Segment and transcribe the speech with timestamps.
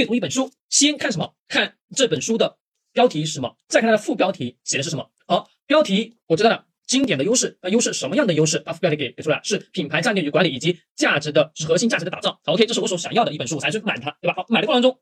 [0.00, 1.34] 阅读一本书，先看什么？
[1.46, 2.56] 看这本书的
[2.90, 3.58] 标题是什么？
[3.68, 5.10] 再看它的副标题写的是什么？
[5.26, 8.58] 好，标题我知道了，经典的优势，那优势什么样的优势？
[8.60, 12.40] 把副标题给给出来，是品牌战略与管理以及价值的核心价值的打造。
[12.46, 14.32] 好，OK，这是我所想要的一本书，我才去买它，对吧？
[14.38, 14.98] 好，买的过程中，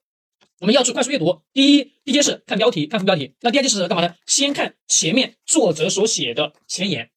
[0.59, 1.43] 我们要去快速阅读。
[1.53, 3.37] 第一，第一件事看标题，看副标题。
[3.43, 4.17] 那第二件事干嘛呢？
[4.27, 7.09] 先看前面作者所写的前言。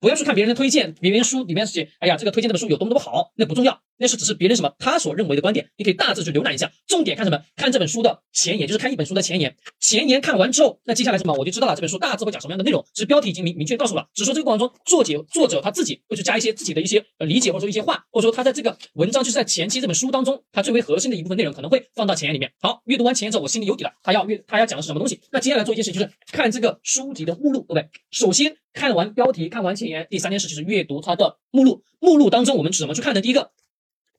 [0.00, 7.40] 不要去看别人的推荐，别人书里面写，哎呀，这个推荐这本书有多么多么好，那不重要，那是只是别人什么他所认为的观点，你可以大致去浏览一下，重点看什么？
[7.54, 9.56] 看这本书的前言，就是看一本书的前言。
[9.78, 11.32] 前言看完之后，那接下来什么？
[11.34, 12.84] 我就知道了，这本书大致会讲什么样的内容。
[12.92, 22.52] 其实标题已经明明确告诉了，只是说这个过程中，作者作者他自己会去加一些自己的一些呃理解，或者说一些话，或者说他在这个文章就是在前期这本书当中，他最为核心的一部分内容可能会放到前言里面。
[22.60, 25.20] 好，阅读完前言之后，我心里有底了，他要阅他要讲的是什么东西？
[25.30, 27.88] 那接下来做一件事就是看这个书籍的目录，对不对？
[28.10, 28.56] 首先。
[28.74, 31.82] 看完标题，看完前言，第三件事就是阅读它的目录。
[32.00, 33.20] 目录当中，我们怎么去看的？
[33.20, 33.50] 第一个，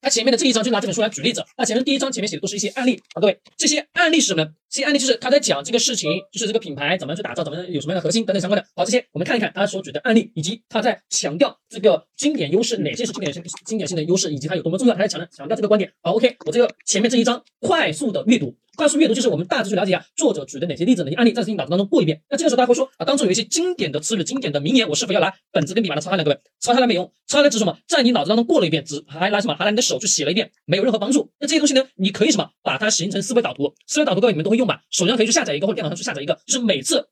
[0.04, 1.44] 那前面的这一章就拿这本书来举例子。
[1.58, 4.46] 那前面第一章前面写的都是一些案例啊，各位，这些案例是什么？
[4.70, 8.68] 这些案例就是他在讲这个事情，就是这个品牌怎么去打造，怎么有什么样的核心等等相关的。
[8.76, 15.90] 好，这些我们看一看他所举的案例，以及他在强调这个经典优势，哪些是经典性、经典性的优势，以及它有多么重要，他在强调强调这个观点。
[16.02, 18.54] 好，OK，我这个前面这一章快速的阅读。
[18.76, 22.20] 快速阅读就是我们大致去了解一下作者举的哪些例子、哪些案例，在自己脑子当中过一遍。
[22.30, 26.24] 那这个时候大家会说啊，当中有一些经典的词语、经典的名言，我是否要拿本子跟笔把它抄下来？
[26.24, 31.32] 各位，抄下来没用，抄下来指什么，在你脑子当中过了一遍，只还拿什么，还拿你的手去写了一遍，没有任何帮助。
[31.40, 33.74] 那这些东西呢，你可以什么，把它形成思维导图。
[33.86, 34.82] 思维导图各位你们都会用吧？
[34.90, 37.08] 手机上可以去下载一个，或者电脑上去下载一个，就是每次。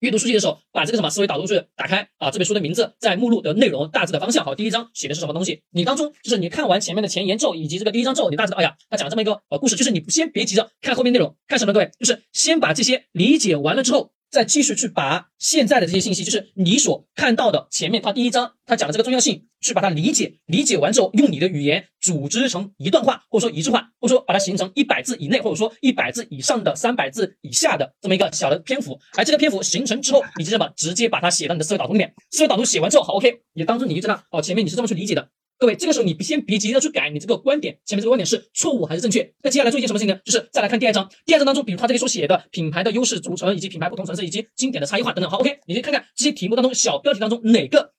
[0.00, 4.44] 阅读书籍的时候，把这个什么思维导图去打开啊，这本书的名字在目录的内容大致的方向。
[4.44, 5.62] 好，第一章写的是什么东西？
[5.70, 11.72] 你当中就是你看完前面的前言之后，以及这个第一章之后，你大致的，哎呀，他讲了这么一个呃故事，就是你先别急着看后面内容，看什么？
[11.72, 14.12] 各位，就是先把这些理解完了之后。
[14.30, 28.98] 再继续去把现在的这些信息，就是你所看到的前面他第一章他讲的这个重要性，去把它理解，理解完之后，用你的语言组织成一段话，或者说一句话，或者说把它形成一百字以内，或者说一百字以上的三百字以下的这么一个小的篇幅。
[29.16, 32.14] 而这个篇幅形成之后，你就这么直接把它写到你的思维导图里面。
[32.30, 35.28] 思维导图写完之后，好，OK，也当做你就知道哦，前面你是这么去理解的。
[35.58, 39.32] 各位，这个时候你先别急着去改你这个观点，前面这个观点是错误还是正确？
[39.42, 40.20] 那接下来做一件什么事情呢？
[40.22, 45.30] 就是再来看第二章，第二章当中，比如他这里所写的品牌的优势组成，以及品牌不同层次，以及经典的差异化等等。
[45.30, 47.94] 好，OK，你去看看这些题目当中小标题当中哪个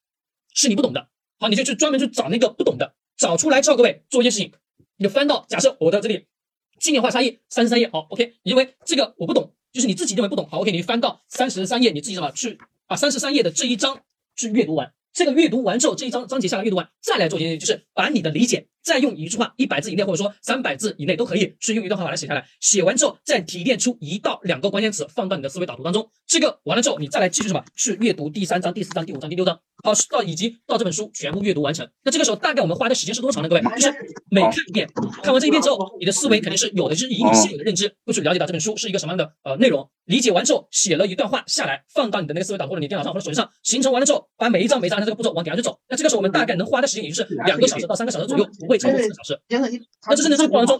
[0.53, 1.09] 是你不懂的。
[1.39, 4.51] 好，你就去专门去找那个不懂的，找出来之后，各位做一件事情，
[4.97, 6.27] 你就翻到假设我的这里
[6.79, 7.89] 经典化差异三十三页。
[7.91, 10.47] 好，OK，因为这个我不懂，就是你自己认为不懂。
[10.47, 14.03] 好，OK，你翻到三十三页，你自己什么去把三十三页的这一章
[14.35, 14.93] 去阅读完。
[15.17, 22.45] 这个阅读完之后，这一章章节下来阅读完，再来做一件事，就是把你的理解再用一句话，一百字以内或者说三百字以内都可以，去用一段话把它写下来。
[22.59, 26.09] 写完之后，再提炼出一到两个关键词，放到你的思维导图当中。
[26.25, 27.63] 这个完了之后，你再来继续什么？
[27.75, 31.87] 去阅读第三章、第四章、第五章、第六章，好，到以及到这本书全部阅读完成。
[32.03, 33.49] 那这个时候大概我们花的时间是多长呢？
[33.49, 33.93] 各位，就是
[34.29, 34.87] 每看一遍，
[35.21, 39.89] 看完这一遍之后，你的思维肯定是有的，就是以你现有的认知，会去了解到这本书是一个什么样的呃内容。
[40.05, 45.77] 理解完之后，写了一段话下来，放到你的那个思维导图或者你电脑上或者手机上，形成完了之后，把每一张每一张按这个步骤往底下去走。
[45.89, 49.41] 那这个时候我们大概能花的时间也就是两个小时到三个小时左右，不会超过四个小时。
[49.49, 50.79] 那这是在这个过程中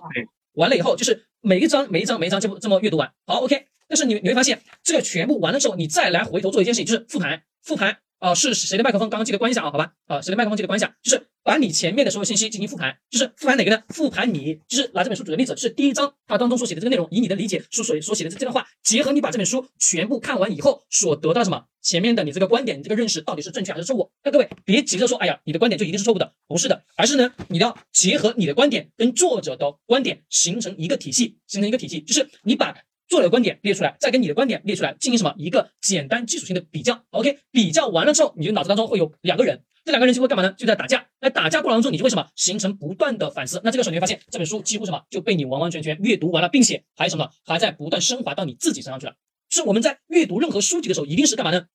[0.54, 3.12] 完了以后，就是每一张每一张每一张就这么阅读完。
[3.26, 3.68] 好，OK。
[3.88, 7.44] 但是你你会发现，这个全部完了之后，你再来回头做一件事情，就是复盘。
[7.64, 9.10] 复盘啊，是谁的麦克风？
[9.10, 9.94] 刚刚记得关一下啊，好吧？
[10.08, 10.96] 啊，谁的麦克风记得关一下？
[11.02, 11.28] 就是。
[11.48, 13.82] 把你前面的所有信息进行复盘，就是复盘哪个呢？
[13.88, 21.64] 复盘你就是拿这本书举的例子，就是第一章它当中所写的这个内容，以你的理解书所所写的这这段话，结合你把这本书全部看完以后所得到什么？
[21.82, 24.12] 前面的你这个观点，你这个认识到底是正确还是错误？
[24.26, 32.76] 那各位别急着说，哎呀，你的观点就一定是错误的，不是的，而是呢，你要结合你的观点跟作者的观点形成一个体系，形成一个体系，就是你把。
[33.08, 40.54] 作者的观点列出来，再跟你的观点列出来，进行什么一个简单基础性的比较？OK，比较完了之后，你就脑子当中会有两个人，这两个人就会干嘛呢？
[40.58, 41.08] 就在打架。
[41.20, 43.60] 在打架过程当中，你就会什么形成不断的反思。
[43.64, 49.16] 那这个时候你会发现，这本书几乎什么就被你完完全全阅读完了，并且还什么还在不断升华到你自己身上去了。
[49.50, 51.66] 是我们在阅读任何书籍的时候，一定是干嘛呢？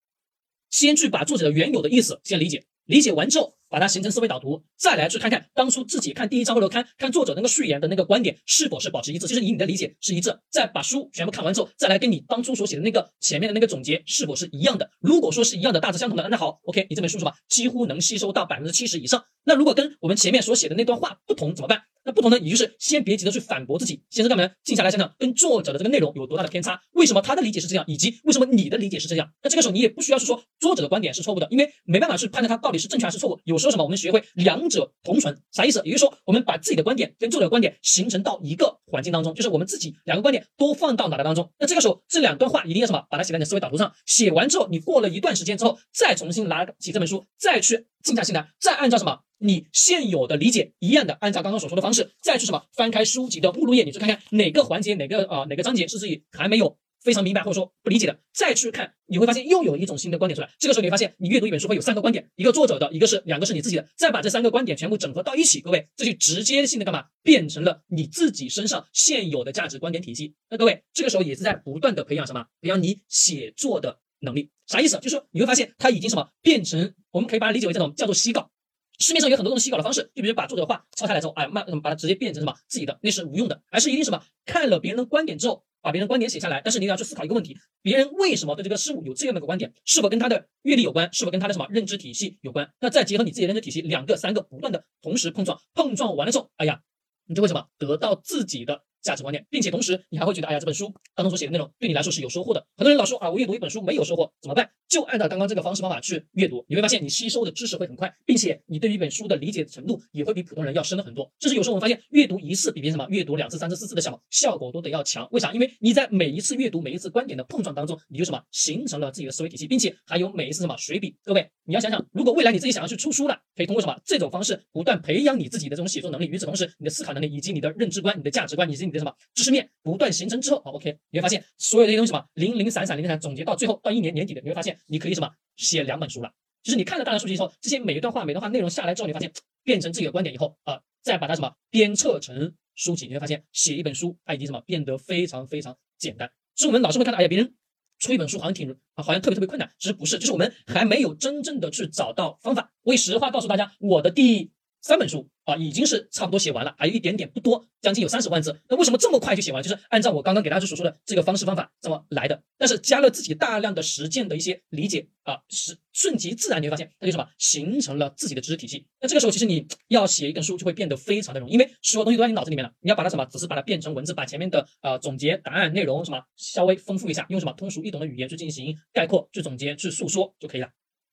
[0.71, 2.65] 先去把作者的原有的意思先理解。
[2.85, 10.39] 理解完之后，把它形成思维导图，再来去看看当初自己看第一章或者看看作者那个序言的那个观点是否是保持一致，就是以你的理解是一致。
[10.51, 14.91] 再把书全部看完之后，再来跟你当初所写的那个前面的那个总结是否是一样的。
[15.01, 19.25] 如果说是一样的，大致相同的，那好，OK，你这本书是吧，几乎能吸收到百分之七十以上。
[19.45, 21.83] 那如果跟我们前面所写的那段话不同怎么办？
[22.05, 24.51] 那不同呢，也就是先别急着去反驳自己，先是干嘛呢？
[24.65, 26.81] 静下来想想，跟作者的这个内容有多大的偏差？
[26.95, 29.31] 为什么他的理解是这样，以及为什么你的理解是这样？
[29.41, 33.39] 那这个时候你也不需要是说作者的观点是错误的，因为没办法去判断他到底是正确还是错误。
[33.45, 33.85] 有说什么？
[33.85, 35.81] 我们学会两者同存，啥意思？
[35.85, 41.51] 也就是说，我们把自己的观点跟作者的观点形成到一个环境当中，就是我们自己两个观点都放到脑袋当中。
[41.59, 43.05] 那这个时候，这两段话一定要什么？
[43.11, 43.93] 把它写在你的思维导图上。
[44.07, 56.77] 写完之后，你过了一段时间之后，再重新拿起这本书，再去静下心来，再按照什么你现有的理解一样的，按照刚刚所说的方式，再去什么翻开书籍的目录页，你去看看哪个环节、哪个啊哪个章节是自己还没有。
[57.03, 60.49] 非常明白或者说不理解的，再去看，你会发现又有一种新的观点出来。
[60.59, 67.07] 这个时候你会发现，你阅读一本书会有三个观点，一个作者的，一个是两个是你自己的，再把这三个观点全部整合到一起，各位，这就直接性的干嘛？
[67.23, 70.35] 变成了你自己身上现有的价值观点体系。
[70.49, 72.47] 那各位，这个时候也是在不断的培养什么？
[72.61, 74.51] 培养你写作的能力。
[74.67, 74.97] 啥意思？
[74.99, 78.51] 就是说你会发现，它已经什么变成，我们可以把它理解为这种叫做洗稿。
[78.99, 85.65] 市面上有很多种洗稿的方式，就比如把作者的话抄下来之后，哎，慢把它直接变成什么自己的，那是无用的，而是一定什么看了别人的观点之后。
[85.83, 89.73] 把别人观点写下来，但是你要去思考一个问题：别人为什么对这个事物有这样的一个观点？
[89.85, 91.13] 是否跟他的阅历有关？
[91.13, 92.73] 是否跟他的什么认知体系有关？
[92.81, 96.81] 那再结合你自己的认知体系，两个、三个不断的同时碰撞，碰撞完了之后，哎呀，
[97.27, 98.85] 你就会什么得到自己的。
[99.03, 102.65] 价值观念，并且同时你还会觉得，哎呀，这本书当中所写的内容对你来说是有收获的。
[102.77, 104.71] 很多人老说啊，我阅读一本书没有收获，怎么办？
[104.89, 111.31] 就按照刚刚这个方式方法去阅读，你会发现你吸收的知识会很快，并且你对于一本书的理解程度也会比普通人要深了很多。
[111.41, 115.27] 甚至有时候我们发现，阅读一次比别什么阅读两次、三次、四次的效效果都得要强。
[115.33, 115.53] 为啥？
[115.53, 121.17] 因为你在每一次阅读、每一次观点的碰撞当中，你就什么形成了自己的思维体系，并且还有每一次什么随笔。
[121.25, 126.27] 各位，你要想想，如果未来你自己想要去出书了，可以通过什么这种方式不断培养你自己的这种写作能力。
[126.27, 129.69] 与此同时，你的思考能力以及你的认知观、你的价值观以及你的什么知识面。
[129.83, 136.31] 不断形成之后，好，OK，你会发现所有这些东西什么零零散散、零零散散总结到最后到一年年底的，你会发现你可以什么写两本书了。
[136.63, 139.33] 就是你看了大量数据之后，这些每一段话、每段话内容下来之后，你发现
[139.65, 146.31] 变成自己的观点以后啊，再把它什么编策成书籍，你会发现写一本书它已经什么变得非常非常简单。
[146.55, 147.55] 所以我们老是会看到，哎呀，别人
[147.99, 152.73] 出一本书好像挺啊，好像特别特别困难，其实不是，就是我们还没有真正的去找到方法。
[152.83, 154.53] 我以实话告诉大家，我的第。
[154.83, 158.61] 三本书啊，已经是差不多写完了，还有一点点不多，将近有三十万字。
[158.69, 159.63] 那为什么这么快就写完？
[159.63, 162.43] 就是按照我刚刚给大家所说的这个方式方法这么来的。
[162.59, 168.85] 但是加了自己大量的实践的一些理解啊，是顺其自然，你会发现它就什么形成了自己的知识体系。
[169.01, 172.73] 那这个时候其实你要写一本书就会变得非常的容易，因为所有东西都在你脑子里面了。
[172.81, 180.67] 你要把它什么，只是把它变成文字，把前面的呃总结、答案、内容什么稍微丰富一下，用什么通俗易懂的语言去进行概括、去总结、去诉说就可以了。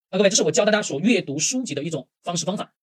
[0.10, 2.74] 啊，各位，这是我教大家所阅读书籍的一种方式方法。